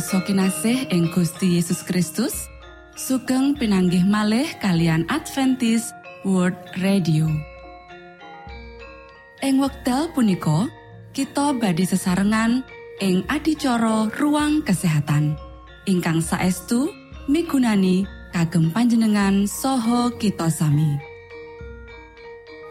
Pamirsa 0.00 0.24
kinasih 0.24 0.88
ing 0.96 1.12
Gusti 1.12 1.60
Yesus 1.60 1.84
Kristus 1.84 2.48
sugeng 2.96 3.52
pinanggih 3.52 4.00
malih 4.08 4.48
kalian 4.56 5.04
Adventis 5.12 5.92
World 6.24 6.56
Radio. 6.80 7.28
Ing 9.44 9.60
wekdal 9.60 10.08
punika 10.16 10.72
kita 11.12 11.52
badi 11.52 11.84
sesarengan 11.84 12.64
ing 13.04 13.28
adicara 13.28 14.08
ruang 14.16 14.64
kesehatan. 14.64 15.36
Ingkang 15.84 16.24
saestu 16.24 16.88
migunani 17.28 18.08
kagem 18.32 18.72
panjenengan 18.72 19.44
Soho 19.44 20.16
kita 20.16 20.48
sami. 20.48 20.96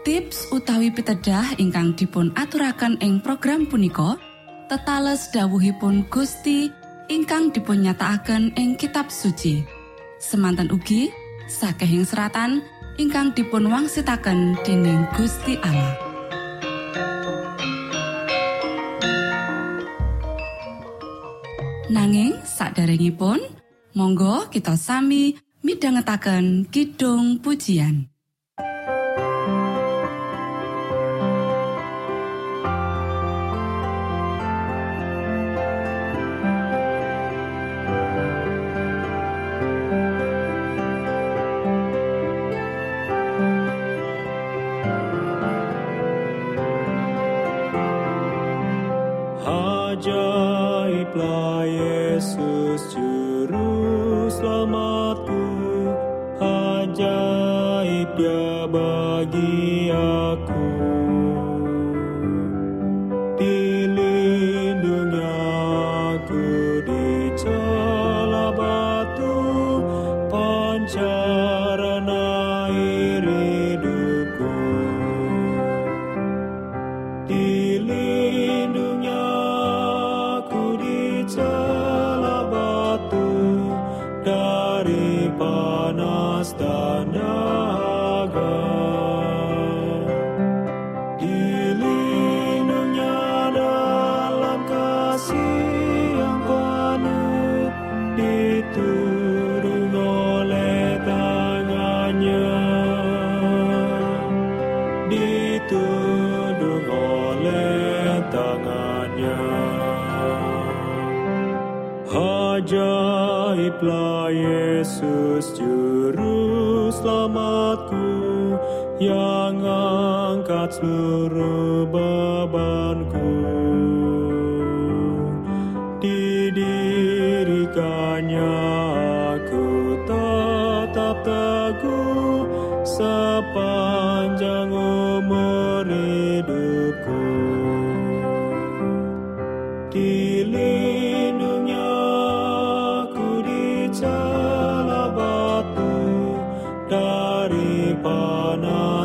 Tips 0.02 0.50
utawi 0.50 0.90
pitedah 0.90 1.62
ingkang 1.62 1.94
dipun 1.94 2.34
aturaken 2.34 2.98
ing 2.98 3.22
program 3.22 3.70
punika 3.70 4.18
tetales 4.66 5.30
dawuhipun 5.30 6.10
Gusti 6.10 6.79
ingkang 7.10 7.50
dipunnyatakaken 7.50 8.54
ing 8.54 8.78
kitab 8.78 9.10
suci. 9.10 9.66
Semantan 10.22 10.70
ugi 10.70 11.10
sakehing 11.50 12.06
seratan 12.06 12.62
ingkang 13.02 13.34
dipun 13.34 13.66
wangsitaken 13.66 14.54
dening 14.62 15.10
Gusti 15.18 15.58
Allah. 15.58 15.98
Nanging 21.90 22.38
saderengipun 22.46 23.42
monggo 23.98 24.46
kita 24.46 24.78
sami 24.78 25.34
midhangetaken 25.66 26.70
kidung 26.70 27.42
pujian 27.42 28.09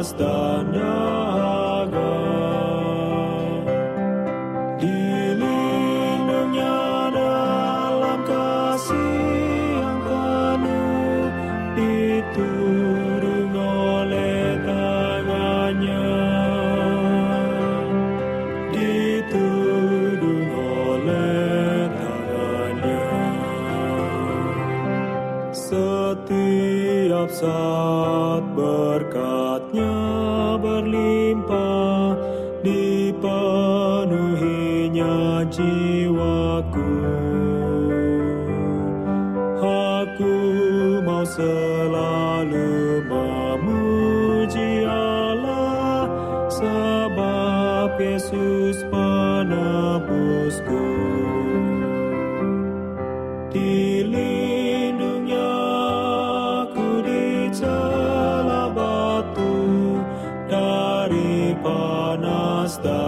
panas 0.05 0.13
dan 0.13 1.04
Dilindungnya 53.55 55.51
aku 56.67 56.99
di 57.07 57.47
celah 57.55 58.67
batu 58.75 59.55
dari 60.51 61.55
panas 61.63 62.75
dan 62.83 63.04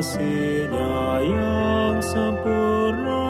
kasihnya 0.00 1.20
yang 1.28 2.00
sempurna 2.00 3.29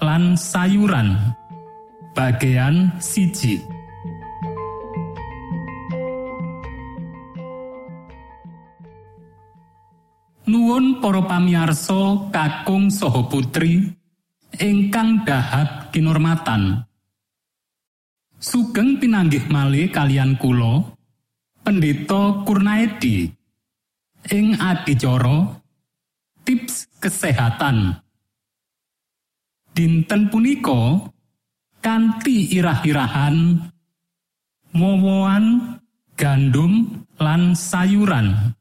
lan 0.00 0.36
sayuran. 0.36 1.16
Bagian 2.16 2.96
siji. 2.96 3.60
Nuwun 10.46 11.02
para 11.02 11.20
pamiarsa 11.26 12.30
kakung 12.32 12.88
saha 12.88 13.26
putri 13.26 13.82
ingkang 14.56 15.26
dahat 15.26 15.90
kinurmatan. 15.92 16.86
Sugeng 18.38 19.02
pinanggih 19.02 19.48
malih 19.50 19.90
kalian 19.90 20.38
kula 20.38 20.86
Pendeta 21.66 22.46
Kurnaedi 22.46 23.26
ing 24.30 24.54
adicara 24.62 25.58
tips 26.46 26.86
kesehatan 27.02 28.05
dinten 29.76 30.32
punika 30.32 31.12
kanthi 31.84 32.48
irah-irahan 32.56 33.60
wowoan 34.72 35.76
gandum 36.16 37.04
lan 37.20 37.52
sayuran. 37.52 38.56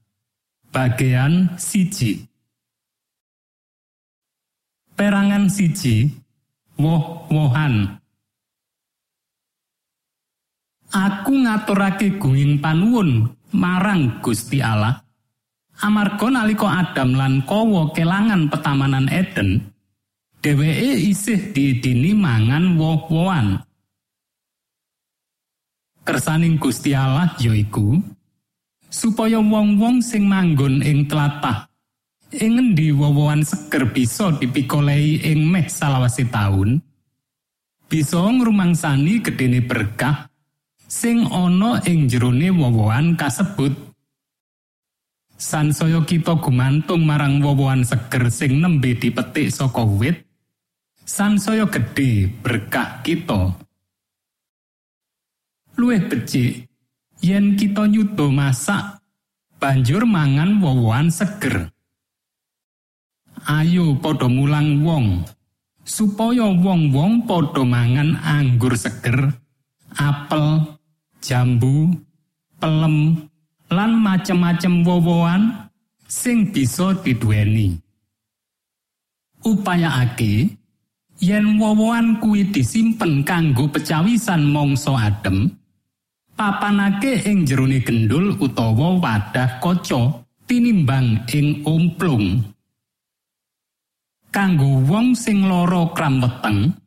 Bagian 0.75 1.55
siji. 1.55 2.27
Perangan 4.99 5.47
siji 5.47 6.11
woh-wohan. 6.75 7.95
Aku 10.91 11.31
ngaturake 11.31 12.19
gunging 12.19 12.59
panuwun 12.59 13.31
marang 13.55 14.19
Gusti 14.19 14.59
Allah. 14.59 14.99
Amarga 15.79 16.27
nalika 16.27 16.67
Adam 16.71 17.15
lan 17.15 17.43
Kawa 17.47 17.91
kelangan 17.95 18.47
petamanan 18.51 19.07
Eden 19.11 19.74
dheweke 20.45 21.09
isih 21.09 21.41
diidini 21.57 22.13
mangan 22.13 22.77
woh-wohan. 22.77 23.65
Kersaning 26.05 26.61
Gusti 26.61 26.93
Allah 26.93 27.33
yaiku 27.41 27.97
supaya 28.93 29.41
wong-wong 29.41 30.05
sing 30.05 30.29
manggon 30.29 30.85
ing 30.85 31.09
tlatah 31.09 31.65
ing 32.29 32.61
ngendi 32.61 32.93
woh-wohan 32.93 33.41
seger 33.41 33.89
bisa 33.89 34.37
dipikolehi 34.37 35.25
ing 35.25 35.49
meh 35.49 35.65
salawase 35.65 36.29
taun 36.29 36.77
bisa 37.89 38.21
ngrumangsani 38.21 39.25
gedene 39.25 39.65
berkah 39.65 40.29
sing 40.85 41.25
ana 41.25 41.81
ing 41.89 42.05
jerone 42.05 42.53
woh-wohan 42.53 43.17
kasebut. 43.17 43.73
Sansaya 45.35 46.05
kita 46.05 46.37
gumantung 46.37 47.03
marang 47.03 47.41
wowohan 47.43 47.81
seger 47.83 48.29
sing 48.31 48.61
nembe 48.61 48.93
dipetik 48.95 49.51
saka 49.51 49.83
wit 49.83 50.24
sansaya 51.05 51.69
gedhe 51.69 52.33
berkah 52.41 52.99
kita. 53.05 53.53
Luwih 55.77 56.01
becik 56.09 56.65
yen 57.21 57.53
kita 57.53 57.85
nyuda 57.85 58.27
masak 58.33 58.97
banjur 59.61 60.03
mangan 60.03 60.57
wowohan 60.59 61.13
seger. 61.13 61.69
Ayo 63.45 63.93
padha 64.01 64.25
mulang 64.25 64.81
wong 64.81 65.21
supaya 65.85 66.49
wong-wong 66.49 67.29
padha 67.29 67.61
mangan 67.61 68.17
anggur 68.25 68.73
seger 68.73 69.29
apel 69.93 70.73
jambu 71.21 71.93
pelem 72.57 73.29
lan 73.69 73.91
macem-macem 74.01 74.81
wowohan 74.81 75.69
sing 76.09 76.49
bisa 76.49 76.97
diduweni. 77.05 77.77
Upayakake 79.45 80.64
yen 81.25 81.57
wowohan 81.57 82.21
kuwi 82.21 82.45
disimpen 82.53 83.25
kanggo 83.25 83.65
pecawisan 83.65 84.45
mangsa 84.53 84.93
adem 85.09 85.49
papanake 86.37 87.25
ing 87.25 87.49
jerone 87.49 87.81
gendul 87.81 88.37
utawa 88.37 89.01
wadah 89.01 89.57
kaca 89.57 90.21
tinimbang 90.45 91.25
ing 91.33 91.65
omplung. 91.65 92.45
Kanggo 94.29 94.85
wong 94.85 95.17
sing 95.17 95.49
lara 95.49 95.89
kram 95.97 96.21
weteng 96.21 96.77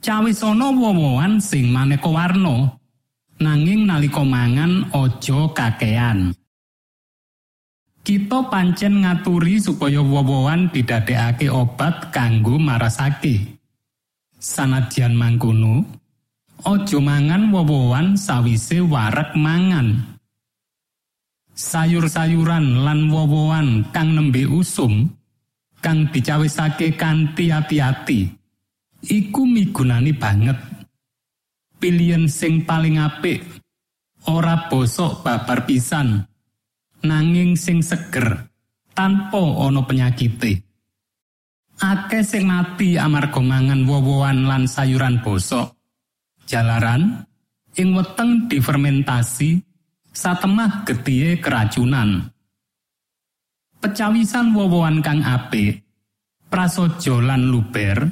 cawis 0.00 0.40
ana 0.40 0.72
wowoan 0.72 1.36
sing 1.36 1.68
maneka 1.68 2.08
warna 2.08 2.80
nanging 3.36 3.84
nalika 3.84 4.24
mangan 4.24 4.88
aja 4.96 5.40
kakean. 5.52 6.32
Kita 8.04 8.48
pancen 8.48 9.04
ngaturi 9.04 9.60
supaya 9.60 10.00
wowoan 10.00 10.72
didadekake 10.72 11.52
obat 11.52 12.08
kanggo 12.12 12.56
marasake 12.60 13.53
sanadyan 14.44 15.16
mangkono 15.16 15.80
aja 16.68 17.00
mangan 17.00 17.48
sawise 18.20 18.84
warek 18.84 19.32
mangan 19.40 20.20
sayur-sayuran 21.56 22.84
lan 22.84 23.08
wowoan 23.08 23.88
kang 23.88 24.12
nembe 24.12 24.44
usum 24.44 25.08
kang 25.80 26.12
dicawisake 26.12 26.92
kanthi 26.92 27.48
ati-ati 27.48 28.44
iku 29.08 29.44
migunani 29.44 30.12
banget. 30.16 30.56
Pilihan 31.76 32.32
sing 32.32 32.64
paling 32.64 32.96
apik 32.96 33.44
ora 34.24 34.72
bosok 34.72 35.20
babar 35.20 35.68
pisan, 35.68 36.24
nanging 37.04 37.60
sing 37.60 37.84
seger 37.84 38.48
tanpa 38.96 39.36
ana 39.36 39.84
penyakite. 39.84 40.63
Akeh 41.82 42.22
sing 42.22 42.46
mati 42.46 42.94
amarga 42.94 43.42
mangan 43.42 43.82
wowoan 43.88 44.46
lan 44.46 44.70
sayuran 44.70 45.18
bosok. 45.24 45.74
Jalaran 46.46 47.26
ing 47.74 47.96
weteng 47.98 48.46
difermentasi 48.46 49.58
satemah 50.14 50.86
getihe 50.86 51.42
keracunan. 51.42 52.30
Pecawisan 53.82 54.54
wowoan 54.54 55.02
kang 55.04 55.20
apik, 55.20 55.82
prasojo 56.48 57.20
lan 57.20 57.50
luber, 57.50 58.06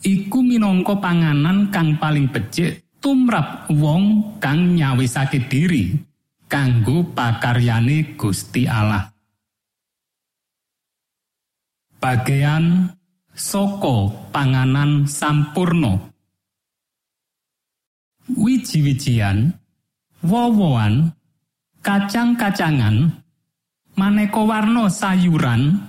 iku 0.00 0.40
minangka 0.40 0.96
panganan 0.96 1.68
kang 1.68 1.98
paling 2.00 2.30
becik 2.30 2.86
tumrap 3.02 3.68
wong 3.68 4.38
kang 4.40 4.72
nyawisake 4.72 5.50
diri 5.50 5.92
kanggo 6.46 7.02
pakaryane 7.12 8.16
Gusti 8.16 8.64
Allah. 8.64 9.15
Bagian 12.06 12.86
soko 13.34 14.30
panganan 14.30 15.10
sampurno 15.10 16.14
Wiji-wijian, 18.30 19.50
wowoan, 20.22 21.10
kacang-kacangan, 21.82 23.10
maneka 23.98 24.38
warna 24.38 24.86
sayuran, 24.86 25.82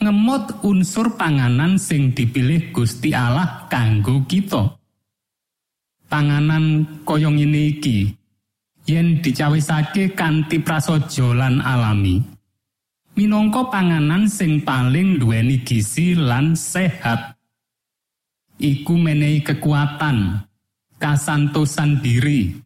ngemot 0.00 0.64
unsur 0.64 1.12
panganan 1.12 1.76
sing 1.76 2.16
dipilih 2.16 2.72
Gusti 2.72 3.12
Allah 3.12 3.68
kanggo 3.68 4.24
kita. 4.24 4.80
Panganan 6.08 6.88
koyong 7.04 7.36
ini 7.36 7.76
iki 7.76 8.08
yen 8.88 9.20
dicawisake 9.20 10.16
kanthi 10.16 10.64
prasaja 10.64 11.36
lan 11.36 11.60
alami. 11.60 12.33
Minangka 13.14 13.70
panganan 13.70 14.26
sing 14.26 14.66
paling 14.66 15.22
duweni 15.22 15.62
gizi 15.62 16.18
lan 16.18 16.58
sehat. 16.58 17.38
Iku 18.58 18.98
menehi 18.98 19.38
kekuatan, 19.38 20.42
kasantosan 20.98 22.02
diri, 22.02 22.58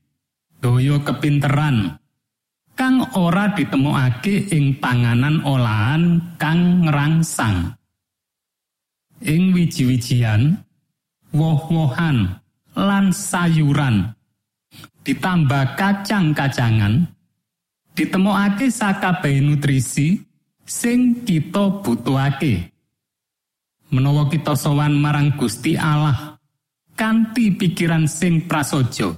daya 0.56 1.04
kepinteran, 1.04 2.00
kang 2.72 3.04
ora 3.12 3.52
ditemokake 3.52 4.48
ing 4.48 4.80
panganan 4.80 5.44
olahan 5.44 6.32
kang 6.40 6.80
ngrangsang. 6.88 7.76
Ing 9.20 9.52
wiji-wijian, 9.52 10.64
woh-wohan, 11.36 12.40
lan 12.72 13.12
sayuran, 13.12 14.16
ditambah 15.04 15.76
kacang-kacangan, 15.76 17.04
ditemokake 17.92 18.72
sakabeh 18.72 19.44
nutrisi 19.44 20.27
sing 20.68 21.25
kita 21.25 21.80
butuhake. 21.80 22.68
Menawa 23.88 24.28
kita 24.28 24.52
sowan 24.52 25.00
marang 25.00 25.32
Gusti 25.40 25.72
Allah 25.80 26.37
kanthi 26.92 27.56
pikiran 27.56 28.04
sing 28.04 28.44
prasaja, 28.44 29.16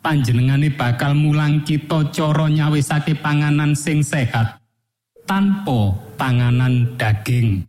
panjenengane 0.00 0.72
bakal 0.72 1.12
mulang 1.12 1.60
kita 1.60 2.08
cara 2.08 2.48
nyawisake 2.48 3.20
panganan 3.20 3.76
sing 3.76 4.00
sehat 4.00 4.56
tanpa 5.28 5.92
panganan 6.16 6.96
daging. 6.96 7.68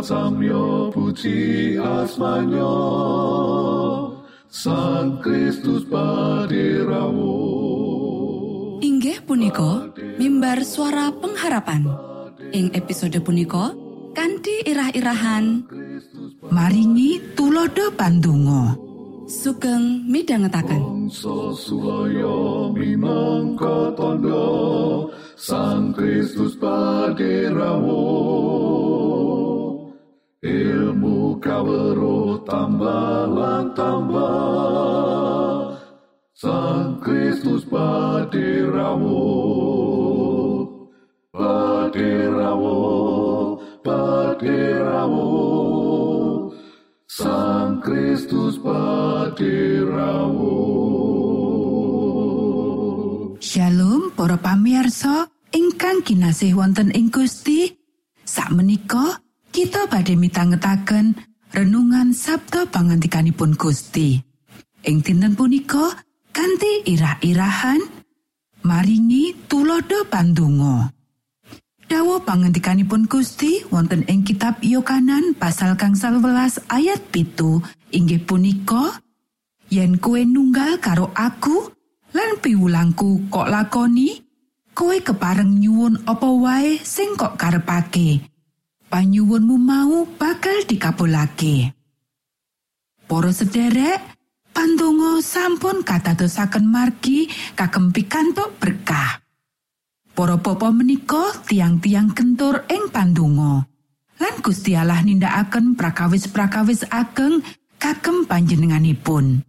samyo 0.00 0.88
puji 0.92 1.76
asmanyo 1.76 2.76
Sang 4.50 5.22
Kristus 5.22 5.86
paderamu 5.86 7.36
Inggih 8.80 9.22
punika 9.22 9.92
mimbar 10.18 10.64
suara 10.66 11.12
pengharapan. 11.14 11.84
Ing 12.50 12.72
episode 12.74 13.14
punika 13.22 13.76
kanthi 14.16 14.66
irah-irahan 14.66 15.68
Maringi 16.50 17.36
tulodo 17.38 17.94
pandonga. 17.94 18.74
sugeng 19.30 20.10
minangka 22.74 23.94
tondo 23.94 24.48
Sang 25.38 25.94
Kristus 25.94 26.58
paderamu 26.58 28.02
Ilmu 30.40 31.36
kawero 31.36 32.40
tambah 32.48 33.28
lan 33.28 33.76
tambah. 33.76 35.76
Sang 36.32 36.96
Kristus 37.04 37.68
paderamu 37.68 39.20
Paderamu 41.28 42.80
Paderamu 43.84 45.28
Sang 47.04 47.84
Kristus 47.84 48.56
paderamu 48.56 50.56
Shalom 53.44 54.08
para 54.16 54.40
pamirsa 54.40 55.28
ingkang 55.52 56.00
kinasih 56.00 56.56
wonten 56.56 56.88
ing 56.96 57.12
Gusti. 57.12 57.76
Sakmenika 58.24 59.20
kita 59.50 59.90
badhe 59.90 60.14
mitangetaken 60.14 61.18
renungan 61.50 62.14
Sabda 62.14 62.70
pangantikanipun 62.70 63.58
Gusti. 63.58 64.22
Ing 64.86 65.02
dinten 65.02 65.34
punika 65.36 65.98
kanthi 66.30 66.86
irah-irahan 66.86 67.82
maringi 68.62 69.34
tulodo 69.50 70.06
pandonga. 70.06 70.94
Dawa 71.90 72.22
pangantikanipun 72.22 73.10
Gusti 73.10 73.66
wonten 73.74 74.06
ing 74.06 74.22
kitab 74.22 74.62
Yohanan 74.62 75.34
pasal 75.34 75.74
gangsal 75.74 76.22
welas 76.22 76.62
ayat 76.70 77.02
pitu 77.10 77.58
inggih 77.90 78.22
punika 78.22 79.02
yen 79.66 79.98
kue 79.98 80.22
nunggal 80.22 80.78
karo 80.78 81.10
aku 81.18 81.74
lan 82.14 82.38
piwulangku 82.38 83.26
kok 83.26 83.50
lakoni 83.50 84.22
kowe 84.70 84.94
kepareng 85.02 85.58
nyuwun 85.58 85.98
apa 86.06 86.30
wae 86.30 86.78
sing 86.86 87.18
kok 87.18 87.34
karepake 87.34 88.29
panyuwunmu 88.90 89.56
mau 89.56 90.04
bakal 90.18 90.66
dikabulake. 90.66 91.72
Para 93.06 93.30
sederek 93.30 94.02
pandonga 94.50 95.22
sampun 95.22 95.86
katadosaken 95.86 96.66
margi 96.66 97.30
kagem 97.54 97.94
pikantuk 97.94 98.58
berkah. 98.58 99.22
Para 100.10 100.36
bapa 100.36 100.68
menika 100.74 101.32
tiang-tiang 101.46 102.12
kentur 102.12 102.66
ing 102.66 102.90
pandonga. 102.90 103.64
Lan 104.20 104.36
Gusti 104.44 104.76
Allah 104.76 105.00
nindakaken 105.00 105.78
prakawis-prakawis 105.80 106.84
ageng 106.92 107.40
kagem 107.80 108.28
panjenenganipun. 108.28 109.40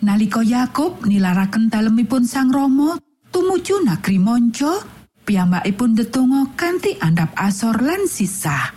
Nalika 0.00 0.40
Yakub 0.40 1.04
nilaraken 1.04 1.68
dalemipun 1.68 2.24
Sang 2.24 2.48
Rama 2.48 2.96
tumuju 3.28 3.84
negeri 3.84 4.16
Monco, 4.16 4.95
piyambakipun 5.26 5.98
ndedonga 5.98 6.54
kanthi 6.54 6.94
andhap 7.02 7.34
asor 7.34 7.82
lan 7.82 8.06
sisah. 8.06 8.70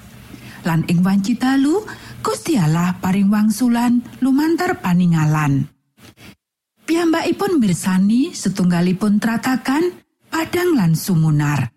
Lan 0.65 0.83
ing 0.89 1.05
wanci 1.05 1.37
dalu, 1.39 1.85
Gusti 2.19 2.59
Allah 2.59 2.97
paring 2.99 3.31
wangsulan 3.31 4.03
lumantar 4.19 4.81
paningalan. 4.83 5.69
Piyambakipun 6.83 7.61
mirsani 7.61 8.33
setunggalipun 8.33 9.21
tratakan 9.21 9.93
padang 10.27 10.75
lan 10.75 10.97
sumunar. 10.97 11.71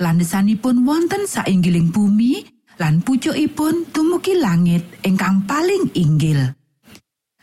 Landesanipun 0.00 0.82
wonten 0.82 1.28
sainggiling 1.28 1.92
bumi 1.92 2.42
lan 2.80 3.04
pucukipun 3.04 3.92
dumugi 3.94 4.34
langit 4.36 4.84
ingkang 5.06 5.44
paling 5.46 5.92
inggil. 5.96 6.56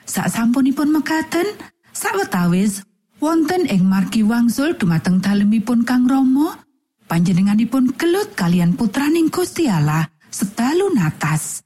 Saksampunipun 0.03 0.93
mekaten, 0.93 1.47
sawetawis 1.95 2.83
wonten 3.23 3.63
ing 3.71 3.87
margi 3.87 4.19
wangsul 4.19 4.75
dumateng 4.75 5.23
dalemipun 5.23 5.87
Kang 5.87 6.11
Rama, 6.11 6.59
panjenenganipun 7.07 7.95
gelut 7.95 8.35
kalian 8.35 8.75
putraning 8.75 9.31
Gusti 9.31 9.71
Allah 9.71 10.11
setalu 10.27 10.91
natas. 10.91 11.63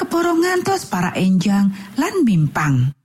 Keporo 0.00 0.32
ngantos 0.40 0.88
para 0.88 1.12
enjang 1.12 1.68
lan 2.00 2.24
mimpang. 2.24 2.96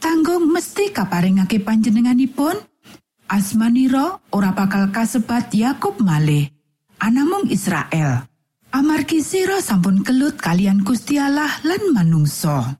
Tanggung 0.00 0.48
mesti 0.48 0.88
kaparingake 0.88 1.60
panjenenganipun 1.60 2.56
asmanira 3.28 4.24
ora 4.32 4.56
bakal 4.56 4.88
kasebat 4.88 5.52
Yakub 5.52 6.00
malih 6.00 6.48
anamung 6.96 7.44
Israel 7.52 8.24
amargi 8.72 9.20
sira 9.20 9.60
sampun 9.60 10.00
kelut 10.00 10.40
kalian 10.40 10.80
Gusti 10.80 11.20
Allah 11.20 11.50
lan 11.66 11.92
manungsa 11.92 12.78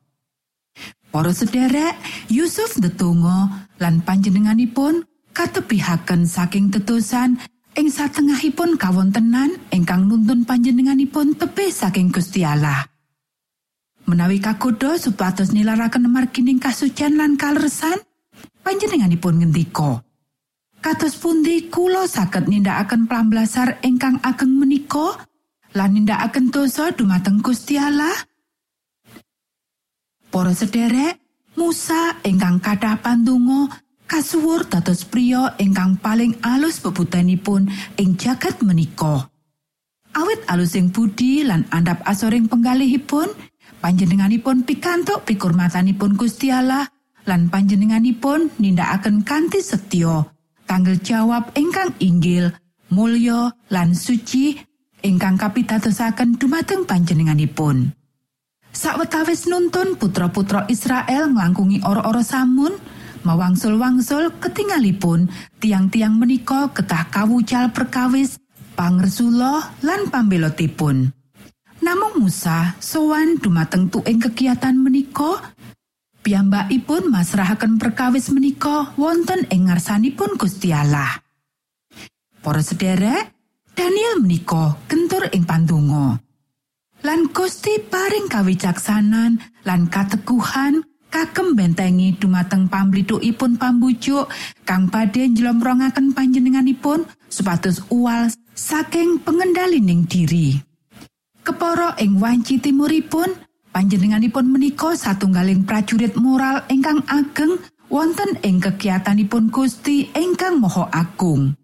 Para 1.19 1.35
sederek 1.35 1.99
Yusuf 2.31 2.79
ndedonga 2.79 3.67
lan 3.83 4.07
panjenenganipun 4.07 5.03
katepihaken 5.35 6.31
saking 6.31 6.71
tetusan 6.71 7.43
ing 7.75 7.91
satengahipun 7.91 8.79
kawontenan 8.79 9.59
ingkang 9.75 10.07
nuntun 10.07 10.47
panjenenganipun 10.47 11.35
tebih 11.35 11.75
saking 11.75 12.15
Gusti 12.15 12.47
Allah 12.47 12.87
menawi 14.07 14.39
kagodha 14.39 14.95
supados 14.95 15.51
nilaraken 15.51 16.07
margining 16.07 16.63
kasucian 16.63 17.19
lan 17.19 17.35
kaleresan 17.35 17.99
panjenenganipun 18.63 19.43
ngendika 19.43 20.07
Kados 20.79 21.19
pundi 21.19 21.67
kula 21.67 22.07
saged 22.07 22.47
nindakaken 22.47 23.11
plambelasar 23.11 23.83
ingkang 23.83 24.23
ageng 24.23 24.55
menika 24.55 25.19
lan 25.75 25.99
nindakaken 25.99 26.55
dosa 26.55 26.95
dumateng 26.95 27.43
Gusti 27.43 27.75
Allah? 27.75 28.15
Para 30.29 30.53
sederek, 30.53 31.19
Musa 31.59 32.15
ingkang 32.23 32.63
kathah 32.63 33.03
pandonga 33.03 33.67
kasuwur 34.07 34.65
dados 34.71 35.03
priya 35.05 35.59
ingkang 35.59 35.99
paling 35.99 36.39
alus 36.41 36.79
bebutanipun 36.81 37.67
ing 37.99 38.15
jagat 38.15 38.63
menika. 38.63 39.27
Awit 40.15 40.47
alusing 40.49 40.95
budi 40.95 41.45
lan 41.45 41.67
andhap 41.75 42.01
asoring 42.07 42.47
penggalihipun, 42.47 43.29
panjenenganipun 43.83 44.65
pikantuk 44.65 45.27
pikurmatanipun 45.27 46.15
Gusti 46.15 46.49
Allah 46.55 46.89
lan 47.29 47.53
panjenenganipun 47.53 48.57
nindakaken 48.57 49.27
kanthi 49.27 49.61
setya 49.61 50.25
tanggal 50.65 50.97
jawab 51.01 51.51
ingkang 51.57 51.97
inggil, 52.01 52.55
mulya 52.93 53.53
lan 53.69 53.93
suci 53.97 54.57
ingkang 55.03 55.41
kapitadosaken 55.41 56.39
dumateng 56.39 56.85
panjenenganipun. 56.87 57.98
Sawetawis 58.79 59.51
nuntun 59.51 59.99
putra-putra 59.99 60.63
Israel 60.71 61.35
nglangkungi 61.35 61.83
ora-ora 61.83 62.23
samun, 62.23 62.79
mawangsul-wangsul 63.27 64.39
ketingalipun 64.39 65.27
tiang-tiang 65.59 66.15
menika 66.15 66.71
ketah 66.71 67.11
kawucal 67.11 67.75
perkawis, 67.75 68.39
pangresula 68.79 69.75
lan 69.83 70.07
pambelotipun. 70.15 71.11
Namung 71.83 72.23
Musa 72.23 72.79
sowan 72.79 73.43
dumateng 73.43 73.91
tuing 73.91 74.23
kegiatan 74.23 74.79
menika 74.79 75.51
piyambakipun 76.23 77.11
masrahaken 77.11 77.83
perkawis 77.83 78.31
menika 78.31 78.95
wonten 78.95 79.43
ing 79.51 79.67
ngarsanipun 79.67 80.39
Gusti 80.39 80.71
Allah. 80.71 81.19
Para 82.39 82.63
sederek, 82.63 83.35
Daniel 83.75 84.23
menika 84.23 84.79
kentur 84.87 85.27
ing 85.35 85.43
pandonga. 85.43 86.28
Lan 87.07 87.31
Gusti 87.31 87.79
paring 87.79 88.27
kawicaksanan 88.27 89.39
lan 89.63 89.87
kateguhan 89.87 90.83
kagem 91.07 91.55
bentengi 91.55 92.19
dumateng 92.19 92.67
pamblithukipun 92.67 93.55
pambujuk 93.55 94.27
kang 94.67 94.91
badhe 94.91 95.31
njlomrongaken 95.31 96.11
panjenenganipun 96.11 97.07
supados 97.31 97.87
uwal 97.95 98.27
saking 98.51 99.23
pengendalining 99.23 100.11
diri. 100.11 100.59
Kepara 101.47 101.95
ing 102.03 102.19
wanci 102.19 102.59
timuripun 102.59 103.31
panjenenganipun 103.71 104.51
menika 104.51 104.99
satunggaling 104.99 105.63
prajurit 105.63 106.19
moral 106.19 106.67
ingkang 106.67 107.07
ageng 107.07 107.63
wonten 107.87 108.43
ing 108.43 108.59
kegiatanipun 108.59 109.55
Gusti 109.55 110.11
ingkang 110.19 110.59
Maha 110.59 110.91
Agung. 110.91 111.55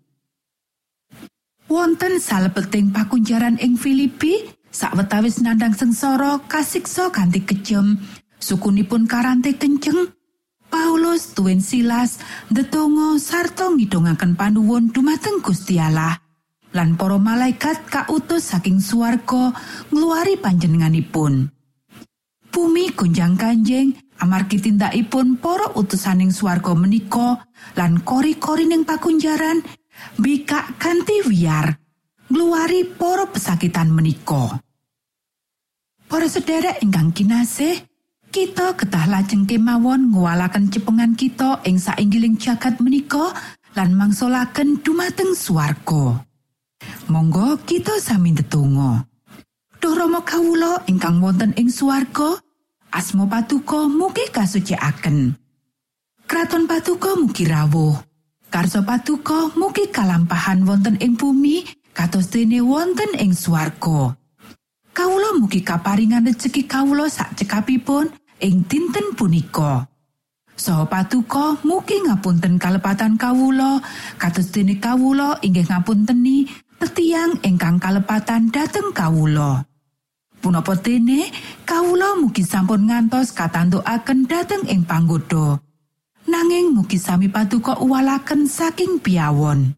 Wonten 1.66 2.23
salebeting 2.23 2.94
pakunjaran 2.94 3.59
ing 3.59 3.75
Filipi, 3.75 4.47
sawetawis 4.75 5.39
nandang 5.47 5.79
sengsara 5.79 6.43
kasiksa 6.51 7.15
kanthi 7.15 7.47
kejem, 7.47 8.03
sukunipun 8.43 9.07
karante 9.07 9.55
kenceng. 9.55 10.11
Paulus 10.67 11.31
tuwin 11.39 11.63
Silas 11.63 12.19
ndedonga 12.51 13.15
sarta 13.23 13.71
ngidongaken 13.71 14.35
panuwun 14.35 14.91
dumateng 14.91 15.39
Gusti 15.39 15.79
Allah. 15.79 16.19
Lan 16.75 16.99
para 16.99 17.15
malaikat 17.23 17.87
kautus 17.87 18.51
saking 18.51 18.83
swarga 18.83 19.55
ngluari 19.95 20.35
panjenenganipun. 20.35 21.47
Bumi 22.51 22.91
gonjang 22.99 23.39
kanjeng 23.39 23.95
amargi 24.19 24.59
tindakipun 24.59 25.39
para 25.39 25.71
utusaning 25.79 26.35
swarga 26.35 26.75
menika 26.75 27.47
lan 27.79 28.03
kori-kori 28.03 28.67
ning 28.67 28.83
pakunjaran 28.83 29.63
bikak 30.19 30.75
kanthi 30.83 31.23
wiyar 31.31 31.79
ngluari 32.27 32.83
para 32.99 33.31
pesakitan 33.31 33.95
menika. 33.95 34.63
Para 36.05 36.29
sedherek 36.29 36.85
ingkang 36.85 37.11
kinasih, 37.17 37.81
kita 38.29 38.77
ketah 38.77 39.07
lajeng 39.09 39.49
kemawon 39.49 40.12
nguwalaken 40.12 40.69
cepengan 40.69 41.17
kita 41.17 41.64
ing 41.64 41.81
sainggiling 41.81 42.37
jagat 42.37 42.77
menika 42.83 43.33
lan 43.79 43.97
mangsulaken 43.97 44.85
dumateng 44.85 45.33
swarga. 45.33 46.21
Monggo 47.09 47.57
kita 47.64 47.97
sami 48.03 48.37
ndedonga. 48.37 49.07
Duh 49.81 49.95
Rama 49.97 50.25
kawula 50.25 50.85
ingkang 50.88 51.21
wonten 51.21 51.53
ing 51.57 51.69
swarga, 51.69 52.40
asma 52.93 53.29
patuko 53.29 53.88
mugi 53.88 54.29
kasucikaken. 54.33 55.37
Kraton 56.25 56.64
patuko 56.64 57.21
mugi 57.21 57.45
rawuh. 57.45 57.97
Karso 58.49 58.81
patuko 58.87 59.53
mugi 59.59 59.90
kalampahan 59.93 60.64
wonten 60.64 60.97
ing 61.01 61.17
bumi 61.19 61.64
kados 61.93 62.33
dene 62.33 62.62
wonten 62.64 63.12
ing 63.19 63.37
swarga. 63.37 64.17
Kawula 64.94 65.35
mugi 65.42 65.66
kaparingan 65.66 66.22
rejeki 66.22 66.70
kawula 66.70 67.11
sak 67.11 67.35
cekapipun 67.35 68.14
ing 68.38 68.62
dinten 68.70 69.11
punika. 69.18 69.90
Saha 70.54 70.87
patuko 70.87 71.59
mugi 71.66 71.98
ngapunten 71.98 72.62
kalepatan 72.62 73.18
kawula 73.18 73.83
kados 74.22 74.54
dene 74.54 74.78
kawula 74.78 75.42
inggih 75.42 75.66
ngapunteni 75.66 76.46
tetiang 76.78 77.42
ingkang 77.42 77.83
kalepatan 77.83 78.54
dhateng 78.54 78.94
kawula. 78.94 79.66
Punapa 80.38 80.78
dene 80.78 81.26
kawula 81.66 82.14
mugi 82.14 82.46
sampun 82.46 82.87
ngantos 82.87 83.35
katantukaken 83.35 84.30
dhateng 84.30 84.62
ing 84.70 84.87
panggoda. 84.87 85.59
Nanging 86.30 86.70
mugi 86.70 87.02
sami 87.02 87.26
patuko 87.26 87.83
uwalaken 87.83 88.46
saking 88.46 89.02
piawon. 89.02 89.74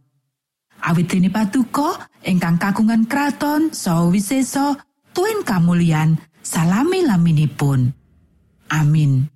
Awit 0.84 1.08
dene 1.08 1.32
patuko 1.32 1.96
ingkang 2.20 2.60
kagungan 2.60 3.08
kraton 3.08 3.72
saha 3.72 4.12
wisesa 4.12 4.76
tuen 5.16 5.40
kamulyan 5.48 6.20
salami 6.44 7.00
laminipun. 7.08 7.96
Amin. 8.68 9.35